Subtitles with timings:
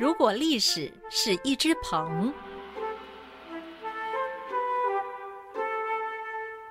[0.00, 2.32] 如果历史是一只鹏，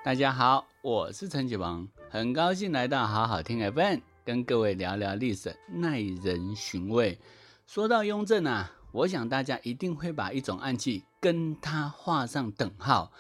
[0.03, 7.19] 大家好，我是陈启鹏，很高兴来到好好听 FM，跟各位聊聊历史，耐人寻味。
[7.67, 13.11] 说到雍正啊，我想大家一定会把一种暗器跟他画上等号，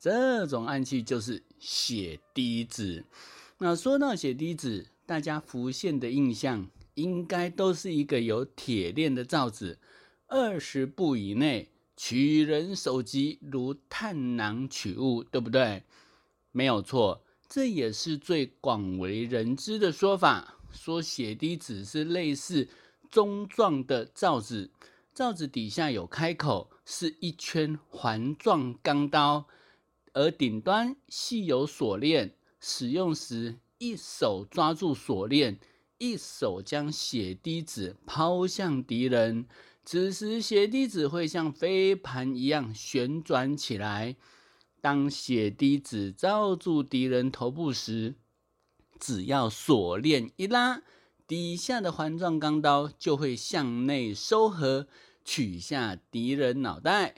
[0.00, 3.04] 这种暗器就是血滴子。
[3.58, 6.66] 那说到血滴子，大家浮现的印象。
[6.98, 9.78] 应该都是一个有铁链的罩子，
[10.26, 15.84] 二十步以内取人首级，如探囊取物，对不对？
[16.50, 20.56] 没有错，这也是最广为人知的说法。
[20.72, 22.68] 说血滴子是类似
[23.10, 24.70] 中状的罩子，
[25.14, 29.46] 罩子底下有开口，是一圈环状钢刀，
[30.14, 35.60] 而顶端系有锁链，使用时一手抓住锁链。
[35.98, 39.46] 一手将血滴子抛向敌人，
[39.84, 44.14] 此时血滴子会像飞盘一样旋转起来。
[44.80, 48.14] 当血滴子罩住敌人头部时，
[49.00, 50.82] 只要锁链一拉，
[51.26, 54.86] 底下的环状钢刀就会向内收合，
[55.24, 57.14] 取下敌人脑袋。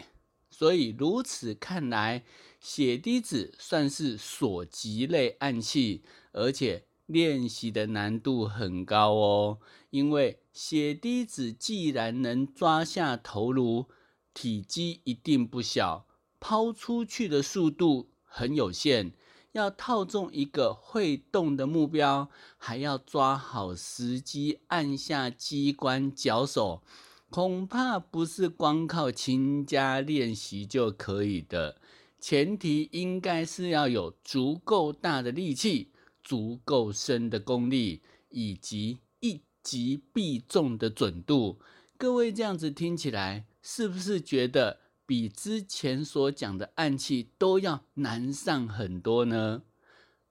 [0.48, 2.25] 所以如此看来，
[2.59, 6.87] 血滴子算是锁击类暗器，而且。
[7.11, 9.58] 练习的难度很高哦，
[9.91, 13.86] 因为血滴子既然能抓下头颅，
[14.33, 16.06] 体积一定不小，
[16.38, 19.12] 抛出去的速度很有限，
[19.50, 26.83] 要套中一个会动的目标，还要抓好时机按下机关脚手，
[27.28, 31.81] 恐怕不是光靠勤加练习就可以的，
[32.20, 35.89] 前提应该是要有足够大的力气。
[36.22, 41.58] 足够深的功力，以及一击必中的准度，
[41.96, 49.62] 各位这样子听起来，是不是觉得比之前所讲的暗器都要难上很多呢？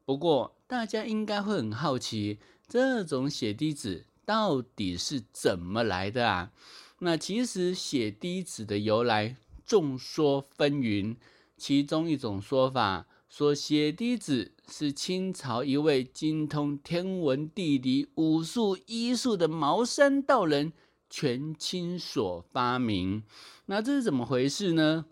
[0.05, 6.51] 不过大家应该会很好奇，这种血滴子到底是怎么来的啊？
[6.99, 11.17] 那其实血滴子的由来众说纷纭，
[11.57, 13.05] 其中一种说法。
[13.29, 20.73] 说血滴子是清朝一位精通天文地理、武术、医术的茅山道人
[21.11, 23.21] 全清所发明。
[23.67, 25.05] 那这是怎么回事呢？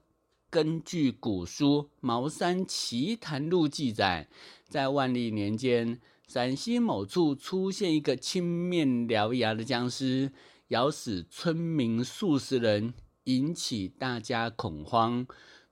[0.50, 4.28] 根据古书《茅山奇谈录》记载，
[4.67, 10.31] 在万历年间，陕西某处出现一个青面獠牙的僵尸，
[10.69, 12.95] 咬死村民数十人，
[13.25, 15.28] 引起大家恐慌。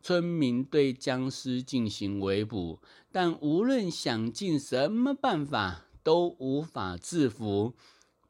[0.07, 2.79] 村民对僵尸进行围捕，
[3.11, 7.73] 但无论想尽什么办法都无法制服。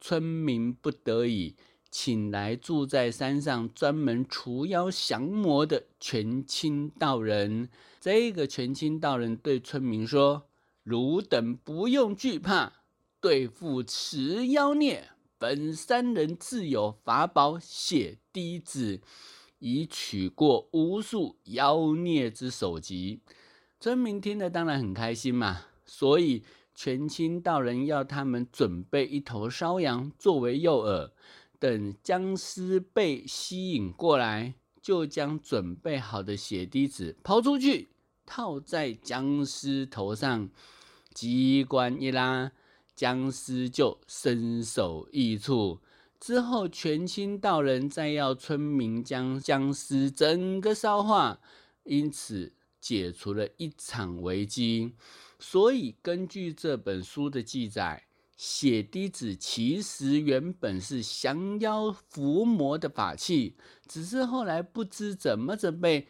[0.00, 1.54] 村民不得已
[1.90, 7.68] 请来住在山上专门除妖降魔的全清道人。
[8.00, 10.48] 这个全清道人对村民说
[10.82, 12.72] ：“汝等不用惧怕，
[13.20, 19.02] 对付此妖孽，本山人自有法宝血滴子。”
[19.58, 23.20] 已取过无数妖孽之首级，
[23.80, 25.62] 村民听了当然很开心嘛。
[25.84, 26.42] 所以
[26.74, 31.10] 全清道人要他们准备一头烧羊作为诱饵，
[31.58, 37.88] 等僵尸被吸引过来，就将准备好的血滴子抛出去，
[38.26, 40.50] 套在僵尸头上，
[41.14, 42.52] 机关一拉，
[42.94, 45.80] 僵尸就身首异处。
[46.26, 51.38] 之后，全清道人再要村民将僵尸整个烧化，
[51.84, 54.96] 因此解除了一场危机。
[55.38, 66.08] 所以，根据这本书的记载，血滴子其实原本是降妖伏魔的法器，只是后来不知怎么着被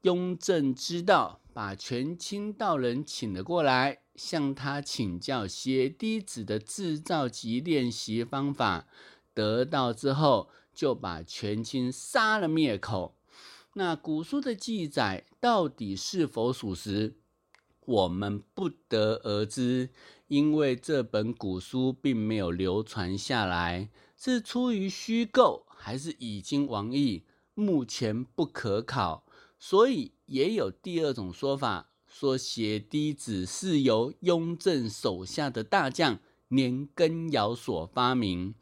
[0.00, 8.86] 雍正知道，把全清道人请了过来，向他请教血滴子的制造及练习方法。
[9.38, 13.14] 得到之后，就把全清杀了灭口。
[13.74, 17.14] 那古书的记载到底是否属实，
[17.84, 19.90] 我们不得而知，
[20.26, 27.22] 因为这本古书并没有流传下来，是出于虚构还是已经亡佚，
[27.54, 29.24] 目前不可考。
[29.60, 36.18] 所以也有第二种说法，说血滴子是由雍正手下的大将
[36.48, 38.56] 年羹尧所发明。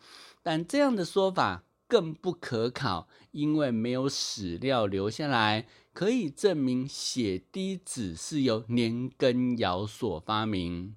[0.46, 10.94] 但这样的说法更不可考，因为没有史料留下来可以证明血滴子是由年羹尧所发明。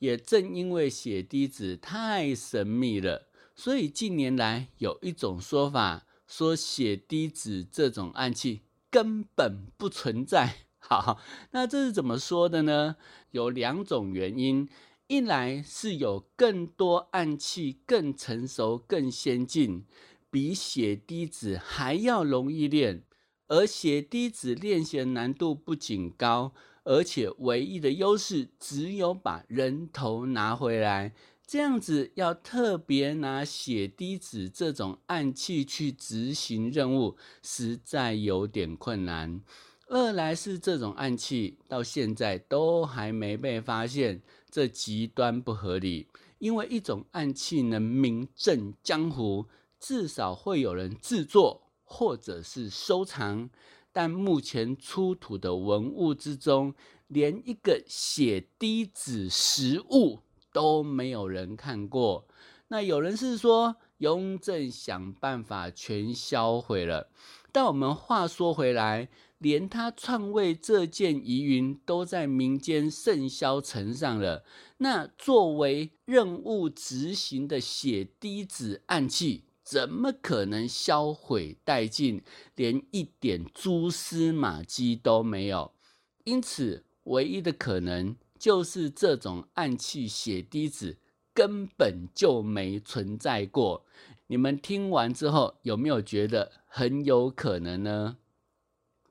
[0.00, 10.56] 也正因为血滴子太神秘了，所以近年来有一种说法，说血滴子这种暗器根本不存在。
[10.82, 11.20] 好，
[11.52, 12.96] 那这是怎么说的呢？
[13.30, 14.68] 有两种原因：
[15.10, 19.84] 一来是有更多暗器更成熟、更先进，
[20.30, 23.00] 比血滴子还要容易练；
[23.48, 26.52] 而血滴子练习的难度不仅高，
[26.84, 31.12] 而且唯一的优势只有把人头拿回来。
[31.44, 39.40] 这样子要特别拿血滴子这种暗器去执行任务，实在有点困难。
[39.88, 46.08] 二来是这种暗器到现在都还没被发现，这极端不合理。
[46.38, 49.46] 因为一种暗器能名震江湖，
[49.78, 53.48] 至少会有人制作或者是收藏，
[53.92, 56.74] 但目前出土的文物之中，
[57.08, 60.20] 连一个血滴子实物。
[60.52, 62.26] 都没有人看过。
[62.66, 67.08] 那有人是说雍正想办法全销毁了，
[67.50, 69.08] 但我们话说回来，
[69.38, 74.44] 连他篡位这件疑云都在民间甚嚣尘上了。
[74.78, 82.22] 那作为任务执行的血滴子暗器，怎么可能销毁殆尽？
[82.54, 85.72] 连一点蛛丝马迹都没有。
[86.24, 88.16] 因此，唯一的可能。
[88.38, 90.96] 就是这种暗器血滴子
[91.32, 93.84] 根本就没存在过。
[94.26, 98.18] 你们听完之后有没有觉得很有可能呢？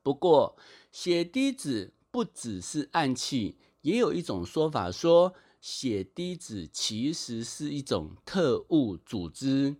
[0.02, 0.56] 不过
[0.90, 9.76] 血滴子不只是暗器，也有一种说法说血滴子其实是一种特务组织，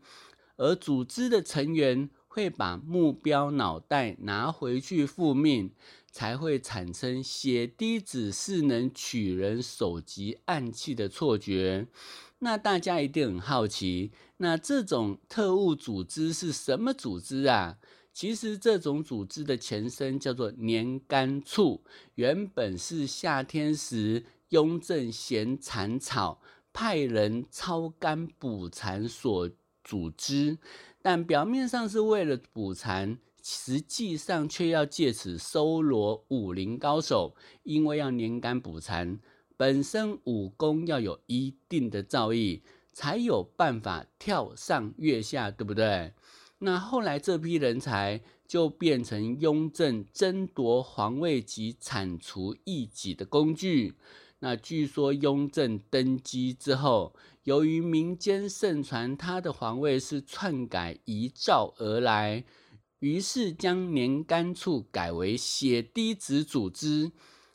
[0.57, 5.73] 而组织的成员会把目标脑袋拿回去复命。
[6.13, 11.87] 才会产生血滴子是能取人首级暗器的错觉。
[12.41, 17.79] 那大家一定很好奇，那这种特务组织是什么组织啊？
[18.13, 21.85] 其实这种组织的前身叫做年干处，
[22.17, 26.41] 原本是夏天时雍正嫌蚕草，
[26.73, 29.49] 派人抄干捕蚕所
[29.83, 30.59] 组织，
[31.03, 33.19] 但表面上是为了补蚕。
[33.43, 39.19] 实际上却要借此收罗武林高手，因为要连杆补残，
[39.57, 42.61] 本身武功要有一定的造诣，
[42.93, 46.13] 才有办法跳上月下，对不对？
[46.59, 53.95] 那后来这批人才就变成雍正争夺皇位及铲除异己的工具。
[54.41, 57.15] 那据说雍正登基之后，
[57.45, 62.45] 由于民间盛传他的皇位是篡改遗诏而来。
[63.01, 67.13] 于是将年干处改为血滴子组织，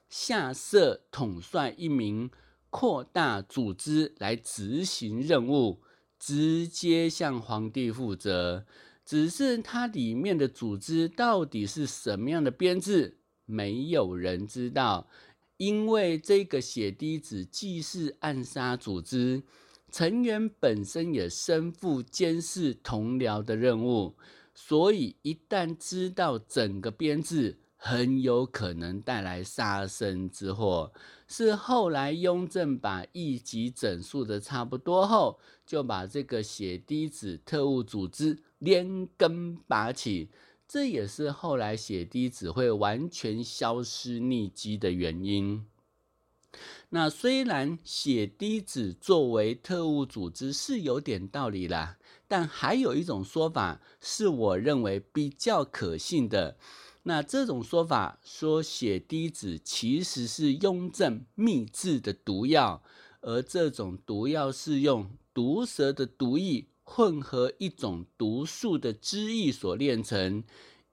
[0.10, 2.32] 下设统帅一名，
[2.72, 5.84] 扩大组织来执行任务，
[6.18, 8.66] 直接向皇帝负责。
[9.06, 15.08] 只是它里面的组织到底是什么样的编制，没有人知道。
[15.58, 19.44] 因为这个血滴子既是暗杀组织，
[19.92, 24.16] 成员本身也身负监视同僚的任务。
[24.54, 30.92] 所以，一旦知道整个编制，很有可能带来杀身之祸。
[31.28, 40.30] 是后来雍正把一级整肃的差不多后，就把这个血滴子特务组织连根拔起。
[40.68, 45.66] 这也是后来血滴子会完全消失匿迹的原因。
[46.90, 51.98] 那虽然血滴子作为特务组织是有点道理啦。
[52.28, 56.58] 但还有一种说法是我认为比较可信的，
[57.04, 62.82] 那这种说法说血滴子其实是雍正秘制的毒药，
[63.22, 70.44] 而这种毒药是用毒蛇的毒液混合一种毒素的汁液所炼成，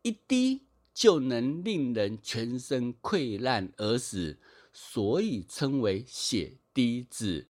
[0.01, 4.39] 一滴就能令人全身溃烂而死，
[4.73, 7.47] 所以称为血滴子。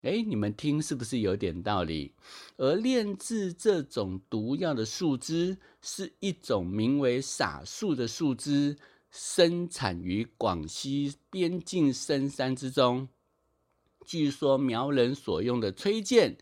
[0.00, 2.14] 哎，你们听是不是有点道理？
[2.56, 8.76] 而炼制这种毒药的树枝是一种名为傻树的树枝，
[9.10, 13.08] 生产于广西边境深山之中。
[14.04, 16.36] 据说苗人所用的吹剑，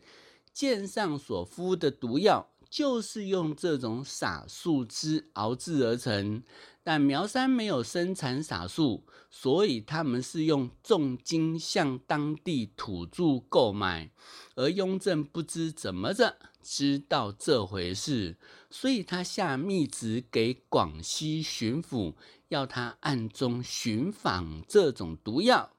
[0.53, 2.51] 剑上所敷的毒药。
[2.69, 6.41] 就是用这种傻树枝熬制而成，
[6.81, 14.09] 但苗山没有生产傻树，所以他们是用重金向当地土著购买。
[14.55, 18.37] 而雍正不知怎么着知道这回事，
[18.71, 22.15] 所以他下密旨给广西巡抚，
[22.47, 25.73] 要他暗中寻访这种毒药，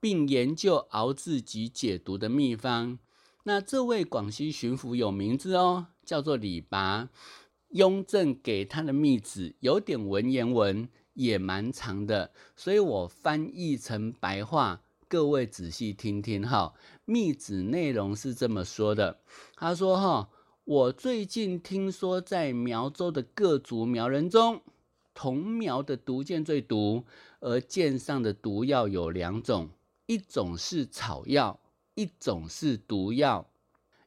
[0.00, 2.98] 并研究熬制及解毒的秘方。
[3.44, 5.88] 那这位广西巡抚有名字哦。
[6.04, 7.08] 叫做李拔，
[7.68, 16.74] 雍正给他的密旨有点文言文，也蛮长的，所以我翻译成白话，各位仔细听听哈。
[17.04, 19.20] 密旨内容是这么说的：
[19.54, 20.28] 他说哈，
[20.64, 24.60] 我最近听说在苗州的各族苗人中，
[25.14, 27.04] 同苗的毒箭最毒，
[27.38, 29.70] 而箭上的毒药有两种，
[30.06, 31.60] 一种是草药，
[31.94, 33.50] 一种是毒药，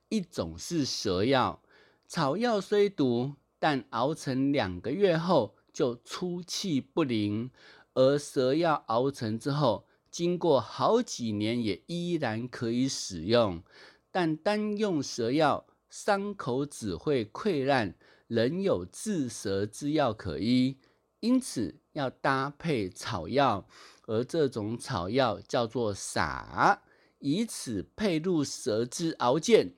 [0.09, 1.61] 一种是蛇药。
[2.07, 3.35] 草药虽毒。
[3.57, 7.49] 但熬成两个月后就出气不灵，
[7.95, 13.63] 而蛇药熬成之后，经过好几年也依然可以使用。
[14.11, 17.95] 但单用蛇药，伤口只会溃烂，
[18.27, 20.77] 仍有治蛇之药可医。
[21.21, 23.67] 因此要搭配草药，
[24.05, 26.83] 而这种草药叫做撒，
[27.25, 29.73] 以此配入蛇之熬剑，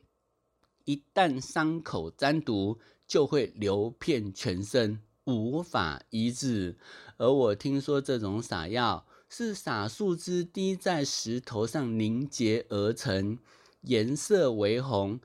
[0.83, 2.77] 一旦伤口沾毒。
[3.07, 6.75] 就会流遍全身，无法医治。
[7.15, 13.39] 而我听说这种撒药是撒树枝滴在石头上凝结而成，
[13.83, 15.21] 颜色为红，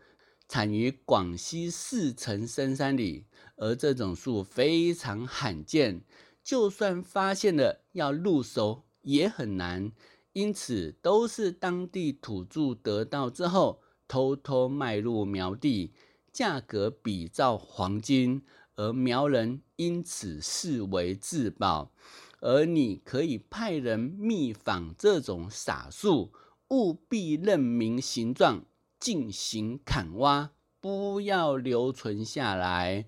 [0.48, 3.26] 产于广西四城深山里。
[3.56, 6.02] 而这种树非常罕见，
[6.44, 9.90] 就算发现了，要入手也很难。
[10.32, 15.92] 因此，都是当地土著得到之后，偷偷卖入苗地。
[16.32, 18.42] 价格比照黄金，
[18.76, 21.92] 而苗人因此视为至宝。
[22.40, 26.32] 而你可以派人密访这种傻树，
[26.70, 28.64] 务必认明形状，
[28.98, 33.04] 进行砍挖，不要留存下来。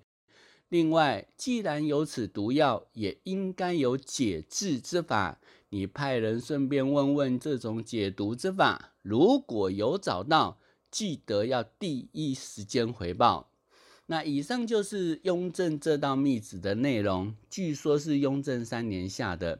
[0.69, 5.39] 另外，既然有此毒药，也应该有解治之法。
[5.69, 10.59] 你派人顺便问问这种解毒之法，如果有找到。
[10.91, 13.51] 记得要第一时间回报。
[14.05, 19.59] 那以上就是雍正这道密旨的内容，据说是雍正三年下的。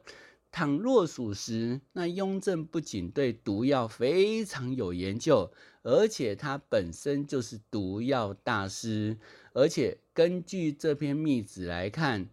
[0.50, 5.52] 倘若属实，那雍正不仅对毒药非常有研究，
[5.84, 9.18] 而且他本身就是毒药大师。
[9.52, 12.30] 而且根据这篇密旨来看，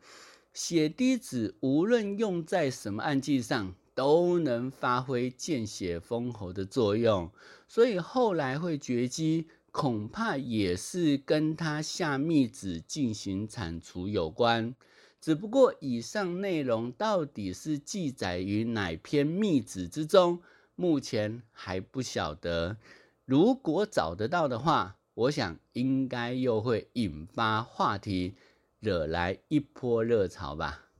[0.55, 3.75] 血滴子无论用在什么案件上。
[3.95, 7.31] 都能发挥见血封喉的作用，
[7.69, 14.75] 所以后来会绝迹，恐怕也是跟他下密旨进行铲除有关。
[15.21, 20.41] 只不过以上内容到底是记载于哪篇密旨之中，
[20.75, 22.79] 目前还不晓得。
[23.27, 28.37] 如果找得到的话，我想应该又会引发话题，
[28.83, 30.92] 惹来一波热潮吧。